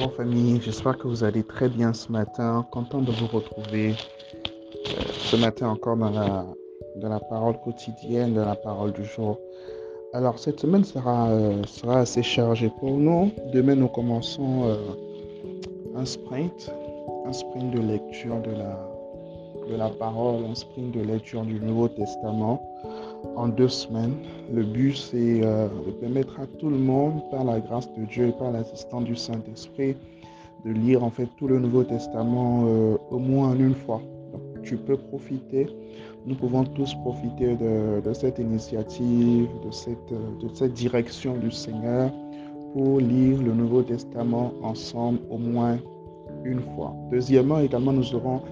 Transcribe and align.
Bonjour 0.00 0.16
famille, 0.16 0.58
j'espère 0.62 0.96
que 0.96 1.06
vous 1.06 1.24
allez 1.24 1.44
très 1.44 1.68
bien 1.68 1.92
ce 1.92 2.10
matin. 2.10 2.66
Content 2.70 3.02
de 3.02 3.12
vous 3.12 3.26
retrouver 3.26 3.90
euh, 3.90 5.02
ce 5.18 5.36
matin 5.36 5.68
encore 5.68 5.98
dans 5.98 6.08
la, 6.08 6.46
dans 6.96 7.10
la 7.10 7.20
parole 7.20 7.60
quotidienne, 7.60 8.32
dans 8.32 8.46
la 8.46 8.54
parole 8.54 8.92
du 8.92 9.04
jour. 9.04 9.38
Alors 10.14 10.38
cette 10.38 10.58
semaine 10.58 10.84
sera, 10.84 11.28
euh, 11.28 11.62
sera 11.64 11.98
assez 11.98 12.22
chargée 12.22 12.72
pour 12.80 12.96
nous. 12.96 13.30
Demain 13.52 13.74
nous 13.74 13.88
commençons 13.88 14.64
euh, 14.64 14.76
un 15.94 16.06
sprint, 16.06 16.72
un 17.26 17.32
sprint 17.34 17.70
de 17.70 17.80
lecture 17.80 18.40
de 18.40 18.52
la, 18.52 18.80
de 19.68 19.76
la 19.76 19.90
parole, 19.90 20.46
un 20.50 20.54
sprint 20.54 20.92
de 20.92 21.02
lecture 21.02 21.42
du 21.42 21.60
Nouveau 21.60 21.88
Testament 21.88 22.62
en 23.36 23.48
deux 23.48 23.68
semaines. 23.68 24.14
Le 24.52 24.62
but, 24.62 24.96
c'est 24.96 25.40
euh, 25.42 25.68
de 25.86 25.92
permettre 25.92 26.38
à 26.40 26.46
tout 26.46 26.70
le 26.70 26.78
monde, 26.78 27.22
par 27.30 27.44
la 27.44 27.60
grâce 27.60 27.92
de 27.94 28.04
Dieu 28.04 28.28
et 28.28 28.32
par 28.32 28.50
l'assistance 28.50 29.04
du 29.04 29.16
Saint-Esprit, 29.16 29.96
de 30.64 30.72
lire 30.72 31.02
en 31.04 31.10
fait 31.10 31.28
tout 31.36 31.48
le 31.48 31.58
Nouveau 31.58 31.84
Testament 31.84 32.64
euh, 32.66 32.96
au 33.10 33.18
moins 33.18 33.54
une 33.54 33.74
fois. 33.74 34.02
Donc, 34.32 34.62
tu 34.62 34.76
peux 34.76 34.96
profiter, 34.96 35.66
nous 36.26 36.34
pouvons 36.34 36.64
tous 36.64 36.94
profiter 37.02 37.56
de, 37.56 38.00
de 38.00 38.12
cette 38.12 38.38
initiative, 38.38 39.48
de 39.64 39.70
cette, 39.70 40.12
de 40.12 40.48
cette 40.54 40.74
direction 40.74 41.36
du 41.36 41.50
Seigneur 41.50 42.10
pour 42.74 43.00
lire 43.00 43.42
le 43.42 43.52
Nouveau 43.52 43.82
Testament 43.82 44.52
ensemble 44.62 45.18
au 45.30 45.38
moins 45.38 45.78
une 46.44 46.60
fois. 46.74 46.94
Deuxièmement, 47.10 47.58
également, 47.60 47.92
nous 47.92 48.14
aurons 48.14 48.42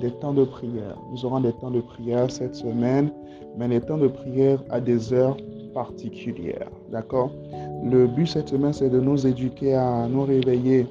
des 0.00 0.10
temps 0.10 0.32
de 0.32 0.44
prière. 0.44 0.96
Nous 1.12 1.24
aurons 1.24 1.40
des 1.40 1.52
temps 1.52 1.70
de 1.70 1.80
prière 1.80 2.30
cette 2.30 2.54
semaine, 2.54 3.10
mais 3.56 3.68
les 3.68 3.80
temps 3.80 3.98
de 3.98 4.08
prière 4.08 4.62
à 4.70 4.80
des 4.80 5.12
heures 5.12 5.36
particulières. 5.74 6.70
D'accord? 6.90 7.30
Le 7.84 8.06
but 8.06 8.26
cette 8.26 8.48
semaine, 8.48 8.72
c'est 8.72 8.90
de 8.90 9.00
nous 9.00 9.26
éduquer 9.26 9.74
à 9.74 10.08
nous 10.08 10.24
réveiller 10.24 10.86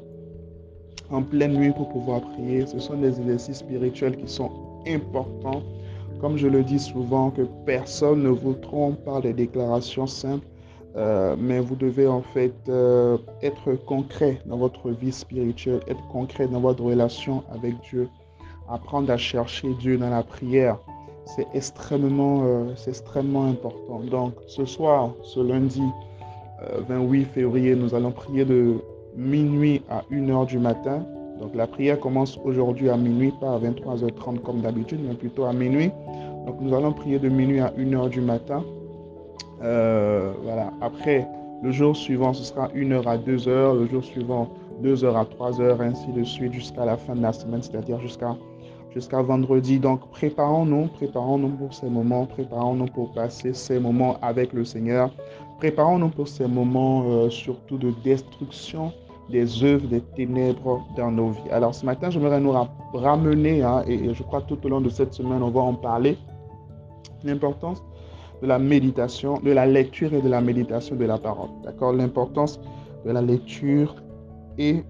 en 1.12 1.24
pleine 1.24 1.54
nuit 1.54 1.72
pour 1.72 1.90
pouvoir 1.90 2.22
prier. 2.22 2.66
Ce 2.66 2.80
sont 2.80 2.98
des 2.98 3.20
exercices 3.20 3.58
spirituels 3.58 4.16
qui 4.18 4.28
sont 4.28 4.52
importants. 4.88 5.64
Comme 6.22 6.38
je 6.38 6.48
le 6.48 6.64
dis 6.64 6.80
souvent, 6.80 7.32
que 7.32 7.44
personne 7.66 8.24
ne 8.24 8.30
vous 8.30 8.54
trompe 8.54 9.04
par 9.04 9.22
des 9.22 9.34
déclarations 9.34 10.08
simples. 10.08 10.46
Euh, 10.96 11.36
mais 11.38 11.60
vous 11.60 11.76
devez 11.76 12.08
en 12.08 12.24
fait 12.24 12.56
euh, 12.68 13.18
être 13.44 13.74
concret 13.86 14.42
dans 14.48 14.58
votre 14.58 14.90
vie 14.90 15.12
spirituelle, 15.12 15.82
être 15.88 16.06
concret 16.08 16.48
dans 16.48 16.60
votre 16.60 16.84
relation 16.84 17.44
avec 17.52 17.76
Dieu 17.90 18.10
apprendre 18.70 19.12
à 19.12 19.18
chercher 19.18 19.74
Dieu 19.80 19.98
dans 19.98 20.10
la 20.10 20.24
prière. 20.24 20.78
C'est 21.26 21.48
extrêmement, 21.54 22.44
euh, 22.44 22.74
extrêmement 22.88 23.46
important. 23.46 24.02
Donc 24.10 24.34
ce 24.48 24.66
soir, 24.66 25.12
ce 25.24 25.40
lundi 25.40 25.84
28 26.88 27.22
euh, 27.22 27.26
février, 27.34 27.76
nous 27.76 27.94
allons 27.94 28.12
prier 28.12 28.46
de 28.46 28.78
minuit 29.16 29.82
à 29.90 30.04
1h 30.12 30.48
du 30.48 30.60
matin. 30.60 31.06
Donc 31.40 31.56
la 31.56 31.68
prière 31.68 32.00
commence 32.00 32.40
aujourd'hui 32.44 32.90
à 32.90 32.98
minuit, 32.98 33.32
pas 33.40 33.54
à 33.54 33.60
23h30 33.60 34.40
comme 34.40 34.62
d'habitude, 34.62 35.00
mais 35.08 35.14
plutôt 35.14 35.46
à 35.46 35.54
minuit. 35.54 35.92
Donc 36.46 36.58
nous 36.62 36.74
allons 36.76 36.92
prier 36.92 37.20
de 37.20 37.30
minuit 37.30 37.60
à 37.60 37.70
1h 37.72 38.10
du 38.10 38.22
matin. 38.22 38.64
Euh, 39.62 40.32
voilà. 40.44 40.72
Après, 40.82 41.28
le 41.62 41.72
jour 41.72 41.96
suivant, 41.96 42.34
ce 42.34 42.44
sera 42.44 42.68
1h 42.70 43.08
à 43.08 43.18
2h. 43.18 43.80
Le 43.80 43.88
jour 43.88 44.04
suivant, 44.04 44.50
2h 44.82 45.16
à 45.16 45.24
3h, 45.24 45.82
ainsi 45.82 46.12
de 46.12 46.24
suite 46.24 46.54
jusqu'à 46.54 46.86
la 46.86 46.98
fin 46.98 47.16
de 47.16 47.22
la 47.22 47.34
semaine, 47.34 47.62
c'est-à-dire 47.62 48.00
jusqu'à 48.00 48.36
jusqu'à 48.94 49.22
vendredi. 49.22 49.80
Donc, 49.80 50.10
préparons-nous, 50.12 50.88
préparons-nous 50.88 51.50
pour 51.50 51.74
ces 51.74 51.90
moments, 51.90 52.26
préparons-nous 52.26 52.88
pour 52.88 53.12
passer 53.14 53.54
ces 53.54 53.80
moments 53.80 54.18
avec 54.22 54.54
le 54.54 54.66
Seigneur. 54.66 55.12
Préparons-nous 55.58 56.10
pour 56.10 56.28
ces 56.28 56.48
moments 56.48 57.04
euh, 57.08 57.30
surtout 57.30 57.78
de 57.78 57.92
destruction 58.04 58.92
des 59.30 59.64
œuvres 59.64 59.88
des 59.88 60.02
ténèbres 60.02 60.86
dans 60.98 61.12
nos 61.12 61.30
vies. 61.30 61.50
Alors, 61.52 61.76
ce 61.76 61.86
matin, 61.86 62.10
j'aimerais 62.10 62.40
nous 62.40 62.54
ramener, 62.94 63.62
hein, 63.62 63.84
et, 63.88 64.14
je 64.14 64.24
crois 64.24 64.42
tout 64.42 64.58
au 64.66 64.70
long 64.70 64.82
de 64.82 64.90
cette 64.90 65.14
semaine, 65.14 65.44
on 65.44 65.52
va 65.52 65.62
en 65.62 65.76
parler, 65.76 66.18
l'importance 67.24 67.84
de 68.42 68.48
la 68.48 68.58
méditation, 68.58 69.40
de 69.40 69.52
la 69.52 69.66
lecture 69.66 70.14
et 70.14 70.22
de 70.22 70.30
la 70.30 70.42
méditation 70.42 70.96
de 70.96 71.06
la 71.06 71.18
parole. 71.18 71.50
D'accord? 71.64 71.94
L'importance 71.94 72.60
de 73.06 73.12
la 73.12 73.22
lecture 73.22 73.96
et 74.58 74.84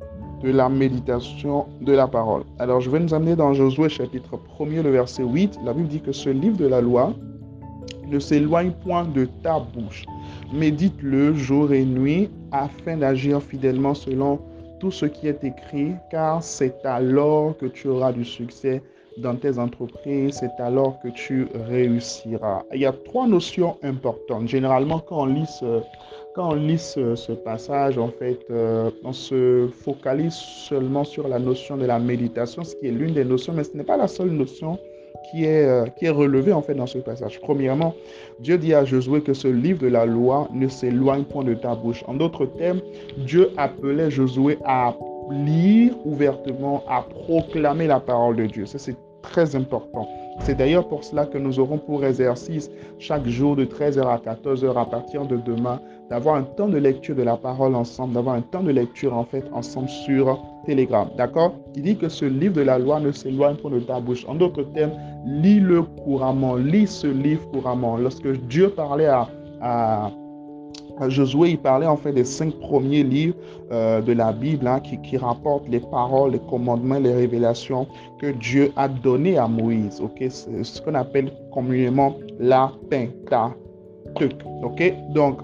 de 0.44 0.52
la 0.52 0.70
méditation 0.70 1.66
de 1.82 1.94
la 1.94 2.08
parole. 2.08 2.44
Alors 2.60 2.82
je 2.82 2.90
vais 2.90 3.00
nous 3.00 3.14
amener 3.14 3.36
dans 3.36 3.54
Josué 3.54 3.90
chapitre 3.90 4.40
1er, 4.58 4.82
le 4.82 4.92
verset 4.92 5.24
8. 5.24 5.60
La 5.66 5.74
Bible 5.74 5.88
dit 5.88 6.02
que 6.02 6.12
ce 6.12 6.30
livre 6.30 6.58
de 6.58 6.68
la 6.68 6.82
loi 6.82 7.14
ne 8.08 8.20
s'éloigne 8.20 8.72
point 8.72 9.06
de 9.06 9.26
ta 9.44 9.60
bouche. 9.60 10.06
Médite-le 10.54 11.34
jour 11.34 11.74
et 11.74 11.86
nuit 11.86 12.30
afin 12.52 12.98
d'agir 12.98 13.42
fidèlement 13.42 13.94
selon 13.94 14.40
tout 14.80 14.92
ce 14.92 15.06
qui 15.06 15.28
est 15.28 15.44
écrit, 15.44 15.94
car 16.10 16.42
c'est 16.42 16.86
alors 16.86 17.58
que 17.58 17.66
tu 17.66 17.90
auras 17.90 18.14
du 18.14 18.24
succès 18.24 18.82
dans 19.18 19.36
tes 19.36 19.60
entreprises, 19.60 20.38
c'est 20.40 20.64
alors 20.64 21.00
que 21.02 21.10
tu 21.10 21.48
réussiras. 21.68 22.64
Il 22.74 22.80
y 22.80 22.86
a 22.86 22.94
trois 22.94 23.28
notions 23.28 23.78
importantes. 23.84 24.48
Généralement, 24.48 25.00
quand 25.00 25.24
on 25.24 25.26
lit 25.26 25.46
ce, 25.46 25.82
quand 26.36 26.52
on 26.52 26.56
lit 26.56 26.78
ce, 26.78 27.32
passage, 27.32 27.98
en 27.98 28.10
fait, 28.10 28.40
euh, 28.52 28.92
on 29.04 29.14
se 29.14 29.68
focalise 29.84 30.34
seulement 30.34 31.04
sur 31.04 31.28
la 31.28 31.40
notion 31.40 31.78
de 31.78 31.86
la 31.86 32.00
méditation, 32.00 32.64
ce 32.64 32.76
qui 32.76 32.88
est 32.88 32.92
l'une 32.92 33.14
des 33.14 33.26
notions, 33.26 33.54
mais 33.54 33.64
ce 33.64 33.76
n'est 33.76 33.84
pas 33.84 33.98
la 33.98 34.08
seule 34.08 34.30
notion 34.30 34.78
qui 35.32 35.46
est, 35.46 35.66
euh, 35.66 35.86
qui 35.98 36.06
est 36.06 36.12
relevée 36.12 36.54
en 36.54 36.62
fait 36.62 36.76
dans 36.76 36.88
ce 36.88 37.00
passage. 37.00 37.40
Premièrement, 37.42 37.94
Dieu 38.40 38.58
dit 38.58 38.74
à 38.74 38.86
Josué 38.86 39.22
que 39.22 39.34
ce 39.34 39.48
livre 39.48 39.80
de 39.80 39.88
la 39.88 40.06
loi 40.06 40.48
ne 40.54 40.68
s'éloigne 40.68 41.24
point 41.24 41.44
de 41.44 41.56
ta 41.56 41.76
bouche. 41.76 42.04
En 42.08 42.14
d'autres 42.14 42.46
termes, 42.46 42.82
Dieu 43.18 43.50
appelait 43.58 44.12
Josué 44.12 44.58
à 44.66 44.96
lire 45.32 45.94
ouvertement, 46.06 46.84
à 46.88 47.02
proclamer 47.02 47.88
la 47.88 48.00
parole 48.00 48.36
de 48.36 48.46
Dieu. 48.46 48.66
Ça, 48.66 48.80
c'est 48.80 48.96
très 49.22 49.56
important. 49.56 50.08
C'est 50.42 50.56
d'ailleurs 50.56 50.88
pour 50.88 51.04
cela 51.04 51.26
que 51.26 51.38
nous 51.38 51.60
aurons 51.60 51.78
pour 51.78 52.04
exercice 52.04 52.72
chaque 52.98 53.28
jour 53.28 53.56
de 53.56 53.66
13h 53.66 54.02
à 54.08 54.18
14h 54.18 54.76
à 54.78 54.86
partir 54.86 55.26
de 55.26 55.38
demain 55.38 55.80
d'avoir 56.10 56.36
un 56.36 56.44
temps 56.44 56.68
de 56.68 56.78
lecture 56.78 57.16
de 57.16 57.22
la 57.22 57.38
parole 57.38 57.76
ensemble, 57.76 58.14
d'avoir 58.14 58.36
un 58.36 58.42
temps 58.42 58.64
de 58.64 58.72
lecture 58.72 59.16
en 59.16 59.26
fait 59.26 59.44
ensemble 59.54 59.90
sur 59.90 60.40
Telegram. 60.66 61.08
D'accord? 61.18 61.54
Il 61.76 61.84
dit 61.84 61.98
que 61.98 62.10
ce 62.10 62.26
livre 62.26 62.56
de 62.56 62.62
la 62.62 62.80
loi 62.80 63.00
ne 63.00 63.12
s'éloigne 63.12 63.58
pas 63.58 63.70
de 63.70 63.80
ta 63.80 64.00
bouche. 64.00 64.26
En 64.28 64.36
d'autres 64.36 64.64
termes, 64.64 64.94
lis-le 65.26 65.84
couramment, 65.84 66.56
lis 66.56 66.88
ce 66.88 67.08
livre 67.08 67.48
couramment. 67.52 67.98
Lorsque 67.98 68.28
Dieu 68.48 68.70
parlait 68.70 69.06
à, 69.06 69.28
à 69.62 70.12
Josué, 71.08 71.52
il 71.52 71.60
parlait 71.60 71.88
en 71.88 71.96
fait 71.96 72.12
des 72.12 72.26
cinq 72.26 72.54
premiers 72.60 73.04
livres 73.04 73.36
euh, 73.72 74.02
de 74.02 74.12
la 74.12 74.34
Bible 74.34 74.68
hein, 74.68 74.82
qui, 74.82 75.18
rapportent 75.18 75.70
les 75.70 75.80
paroles, 75.80 76.32
les 76.32 76.40
commandements, 76.40 77.00
les 77.00 77.14
révélations 77.14 77.88
que 78.20 78.28
Dieu 78.32 78.72
a 78.76 78.88
données 78.88 79.38
à 79.38 79.48
Moïse. 79.48 80.02
Ok, 80.02 80.18
c'est 80.30 80.64
ce 80.64 80.82
qu'on 80.82 80.96
appelle 80.96 81.32
communément 81.54 82.16
la 82.40 82.72
Pentateuque. 82.90 84.44
Ok, 84.64 84.94
donc 85.14 85.40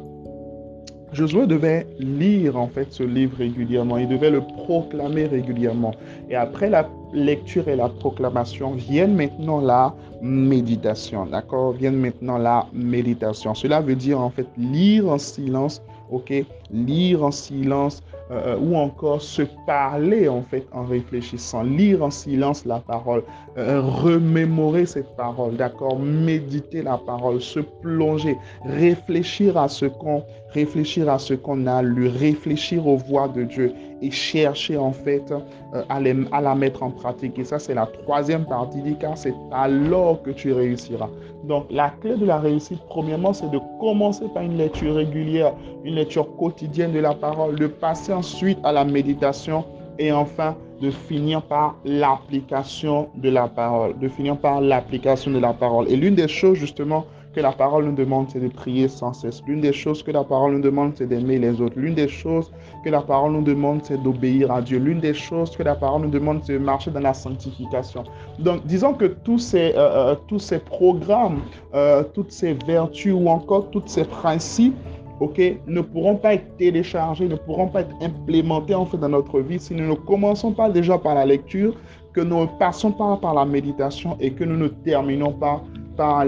Josué 1.16 1.48
devait 1.48 1.88
lire 1.98 2.58
en 2.58 2.68
fait 2.68 2.88
ce 2.92 3.02
livre 3.02 3.38
régulièrement, 3.38 3.98
il 3.98 4.10
devait 4.10 4.30
le 4.30 4.42
proclamer 4.42 5.28
régulièrement. 5.28 5.94
Et 6.30 6.36
après 6.36 6.70
la 6.70 6.90
lecture 7.14 7.70
et 7.70 7.78
la 7.78 7.88
proclamation, 7.88 8.72
viennent 8.72 9.16
maintenant 9.16 9.62
la 9.62 9.96
méditation, 10.22 11.26
d'accord? 11.26 11.72
Viennent 11.72 11.96
maintenant 11.96 12.38
la 12.38 12.68
méditation. 12.74 13.56
Cela 13.56 13.80
veut 13.80 13.96
dire 13.96 14.20
en 14.20 14.30
fait 14.30 14.48
lire 14.58 15.08
en 15.08 15.18
silence, 15.18 15.82
ok? 16.12 16.46
Lire 16.72 17.24
en 17.24 17.32
silence 17.32 18.04
euh, 18.32 18.58
ou 18.58 18.76
encore 18.76 19.22
se 19.22 19.44
parler 19.68 20.28
en 20.28 20.42
fait 20.42 20.66
en 20.72 20.84
réfléchissant, 20.84 21.62
lire 21.62 22.04
en 22.04 22.10
silence 22.10 22.66
la 22.66 22.80
parole, 22.80 23.24
euh, 23.58 23.82
remémorer 23.82 24.86
cette 24.88 25.16
parole, 25.16 25.56
d'accord, 25.56 26.00
méditer 26.00 26.82
la 26.82 26.98
parole, 26.98 27.40
se 27.40 27.60
plonger, 27.60 28.36
réfléchir 28.66 29.58
à 29.58 29.70
ce 29.70 29.86
qu'on 29.86 30.24
réfléchir 30.56 31.10
à 31.10 31.20
ce 31.20 31.34
qu'on 31.34 31.68
a 31.68 31.84
lu, 31.84 32.08
réfléchir 32.08 32.88
aux 32.88 32.98
voix 32.98 33.28
de 33.28 33.44
Dieu 33.44 33.74
et 34.02 34.12
chercher 34.12 34.78
en 34.78 34.92
fait 34.92 35.32
euh, 35.32 35.84
à, 35.90 36.42
la 36.42 36.56
mettre 36.56 36.84
en 36.84 36.92
pratique. 36.92 37.38
Et 37.40 37.44
ça, 37.44 37.60
c'est 37.60 37.74
la 37.74 37.86
troisième 37.86 38.46
partie 38.46 38.82
dit 38.82 38.96
car 39.00 39.18
c'est 39.18 39.34
alors 39.52 40.22
que 40.22 40.32
tu 40.32 40.54
réussiras. 40.54 41.10
Donc, 41.44 41.66
la 41.70 41.92
clé 42.02 42.16
de 42.16 42.26
la 42.26 42.40
réussite, 42.40 42.80
premièrement, 42.90 43.34
c'est 43.34 43.50
de 43.52 43.60
commencer 43.80 44.26
par 44.34 44.44
une 44.44 44.58
lecture 44.58 44.96
régulière, 44.96 45.54
une 45.84 45.96
lecture 45.96 46.36
quotidienne 46.38 46.92
de 46.92 47.00
la 47.00 47.14
parole, 47.14 47.56
de 47.56 47.68
passer 47.68 48.14
ensuite 48.14 48.58
à 48.64 48.72
la 48.72 48.84
méditation 48.84 49.64
et 50.00 50.12
enfin 50.12 50.56
de 50.82 50.92
finir 50.92 51.42
par 51.42 51.76
l'application 51.86 53.10
de 53.16 53.30
la 53.30 53.48
parole, 53.48 53.98
de 53.98 54.08
finir 54.10 54.38
par 54.38 54.60
l'application 54.60 55.32
de 55.32 55.40
la 55.40 55.54
parole. 55.54 55.90
Et 55.90 55.96
l'une 55.96 56.16
des 56.16 56.28
choses 56.28 56.58
justement 56.58 57.06
que 57.36 57.42
la 57.42 57.52
parole 57.52 57.86
nous 57.86 57.96
demande, 57.96 58.28
c'est 58.30 58.40
de 58.40 58.48
prier 58.48 58.88
sans 58.88 59.14
cesse. 59.14 59.44
L'une 59.46 59.60
des 59.60 59.74
choses 59.74 60.02
que 60.02 60.12
la 60.12 60.24
parole 60.24 60.54
nous 60.54 60.62
demande, 60.62 60.94
c'est 60.96 61.08
d'aimer 61.08 61.38
les 61.38 61.60
autres. 61.62 61.78
L'une 61.78 61.94
des 61.94 62.08
choses 62.08 62.50
que 62.84 62.90
la 62.90 63.02
parole 63.02 63.34
nous 63.34 63.44
demande, 63.44 63.82
c'est 63.84 64.02
d'obéir 64.02 64.52
à 64.52 64.62
Dieu. 64.62 64.80
L'une 64.80 65.02
des 65.02 65.14
choses 65.14 65.52
que 65.56 65.64
la 65.64 65.76
parole 65.76 66.04
nous 66.04 66.10
demande, 66.10 66.40
c'est 66.46 66.54
de 66.54 66.60
marcher 66.60 66.92
dans 66.92 67.02
la 67.02 67.14
sanctification. 67.14 68.06
Donc, 68.40 68.66
disons 68.66 68.94
que 68.94 69.06
tous 69.06 69.40
ces, 69.40 69.74
euh, 69.76 70.14
euh, 70.14 70.16
tous 70.28 70.40
ces 70.40 70.60
programmes, 70.60 71.42
euh, 71.74 72.04
toutes 72.14 72.32
ces 72.32 72.54
vertus 72.66 73.14
ou 73.14 73.28
encore 73.28 73.70
tous 73.70 73.84
ces 73.86 74.06
principes 74.06 74.76
ok, 75.20 75.42
ne 75.68 75.82
pourront 75.82 76.16
pas 76.16 76.36
être 76.36 76.58
téléchargés, 76.58 77.28
ne 77.28 77.36
pourront 77.36 77.68
pas 77.68 77.82
être 77.82 77.96
implémentés 78.02 78.76
en 78.76 78.86
fait 78.86 78.98
dans 78.98 79.10
notre 79.10 79.40
vie 79.40 79.60
si 79.60 79.74
nous 79.74 79.88
ne 79.88 79.94
commençons 79.94 80.52
pas 80.52 80.70
déjà 80.70 80.98
par 80.98 81.16
la 81.16 81.26
lecture, 81.26 81.74
que 82.14 82.22
nous 82.22 82.42
ne 82.42 82.48
passons 82.60 82.92
pas 82.92 83.18
par 83.18 83.34
la 83.34 83.46
méditation 83.46 84.18
et 84.20 84.32
que 84.32 84.44
nous 84.44 84.58
ne 84.58 84.68
terminons 84.68 85.32
pas 85.32 85.62
par 85.96 86.26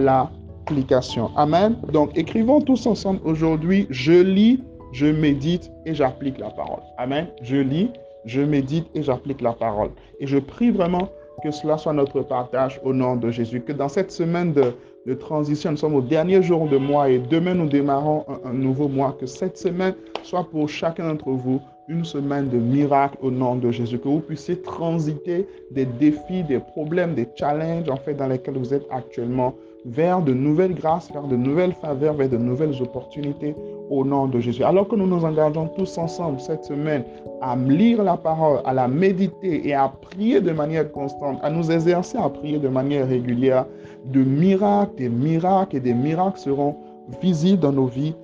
Amen. 1.36 1.78
Donc, 1.92 2.18
écrivons 2.18 2.62
tous 2.62 2.86
ensemble 2.88 3.20
aujourd'hui, 3.24 3.88
je 3.90 4.14
lis, 4.14 4.64
je 4.92 5.08
médite 5.08 5.72
et 5.86 5.94
j'applique 5.94 6.40
la 6.40 6.50
parole. 6.50 6.82
Amen. 6.98 7.28
Je 7.42 7.58
lis, 7.58 7.90
je 8.26 8.42
médite 8.42 8.88
et 8.94 9.04
j'applique 9.04 9.42
la 9.42 9.54
parole. 9.54 9.92
Et 10.20 10.28
je 10.28 10.38
prie 10.38 10.72
vraiment 10.72 11.10
que 11.44 11.52
cela 11.52 11.78
soit 11.78 11.94
notre 11.94 12.22
partage 12.22 12.82
au 12.84 12.94
nom 12.94 13.16
de 13.16 13.32
Jésus. 13.32 13.62
Que 13.62 13.72
dans 13.72 13.90
cette 13.90 14.12
semaine 14.12 14.54
de, 14.54 14.74
transition, 15.14 15.72
nous 15.72 15.78
sommes 15.78 15.96
au 15.96 16.02
dernier 16.02 16.42
jour 16.42 16.68
de 16.68 16.78
mois 16.78 17.10
et 17.10 17.20
demain 17.20 17.54
nous 17.54 17.70
démarrons 17.70 18.26
un, 18.28 18.50
un 18.50 18.54
nouveau 18.54 18.90
mois. 18.90 19.16
Que 19.18 19.26
cette 19.26 19.58
semaine 19.58 19.96
soit 20.24 20.44
pour 20.44 20.68
chacun 20.68 21.08
d'entre 21.08 21.30
vous 21.30 21.62
une 21.88 22.04
semaine 22.04 22.50
de 22.50 22.58
miracles 22.58 23.18
au 23.22 23.32
nom 23.32 23.56
de 23.56 23.72
Jésus. 23.72 24.00
Que 24.00 24.10
vous 24.10 24.20
puissiez 24.20 24.62
transiter 24.62 25.48
des 25.72 25.86
défis, 25.86 26.44
des 26.44 26.60
problèmes, 26.60 27.14
des 27.14 27.28
challenges 27.36 27.90
en 27.90 27.96
fait 27.96 28.16
dans 28.16 28.28
lesquels 28.28 28.58
vous 28.58 28.74
êtes 28.74 28.86
actuellement 28.92 29.56
vers 29.86 30.22
de 30.22 30.34
nouvelles 30.34 30.74
grâces, 30.74 31.12
vers 31.12 31.28
de 31.28 31.36
nouvelles 31.36 31.74
faveurs, 31.74 32.14
vers 32.14 32.30
de 32.30 32.38
nouvelles 32.38 32.82
opportunités 32.82 33.56
au 33.90 34.04
nom 34.04 34.28
de 34.28 34.40
Jésus. 34.40 34.64
Alors 34.64 34.88
que 34.88 34.96
nous 34.96 35.08
nous 35.08 35.24
engageons 35.24 35.68
tous 35.68 35.98
ensemble 35.98 36.40
cette 36.40 36.66
semaine 36.66 37.04
à 37.42 37.56
lire 37.56 38.04
la 38.04 38.18
parole, 38.18 38.60
à 38.66 38.74
la 38.74 38.88
méditer 38.88 39.68
et 39.68 39.74
à 39.74 39.88
prier 39.90 40.42
de 40.42 40.52
manière 40.52 40.92
constante, 40.92 41.40
à 41.42 41.50
nous 41.50 41.72
exercer 41.72 42.18
à 42.18 42.30
prier 42.30 42.60
de 42.60 42.68
manière 42.68 43.08
régulière, 43.08 43.66
de 44.06 44.24
miracles, 44.24 44.96
des 44.98 45.10
miracles 45.10 45.78
et 45.78 45.80
des 45.80 45.94
miracles 45.94 46.40
seront 46.40 46.76
visibles 47.22 47.62
dans 47.62 47.72
nos 47.72 47.86
vies 47.86 48.16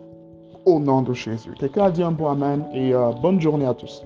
au 0.65 0.79
nom 0.79 1.01
de 1.01 1.13
Jésus. 1.13 1.51
Quelqu'un 1.59 1.85
a 1.85 1.91
dit 1.91 2.03
un 2.03 2.11
bon 2.11 2.27
Amen 2.27 2.63
et 2.73 2.93
euh, 2.93 3.11
bonne 3.21 3.39
journée 3.39 3.65
à 3.65 3.73
tous. 3.73 4.03